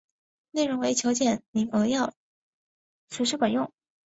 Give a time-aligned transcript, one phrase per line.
[0.49, 2.11] 内容力求简明扼要、
[3.19, 3.71] 务实管用